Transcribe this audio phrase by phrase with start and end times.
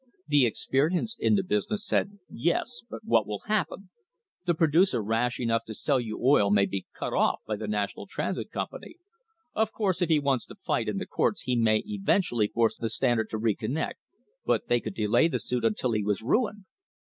[0.27, 2.81] The experienced in the business said: "Yes.
[2.89, 3.91] But what will happen?
[4.47, 8.07] The producer rash enough to sell you oil may be cut off by the National
[8.07, 8.95] Transit Company.
[9.53, 12.89] Of course, if he wants to fight in the courts he may eventually force the
[12.89, 13.97] Stand ard to reconnect,
[14.43, 16.65] but they could delay the suit until he was ruined.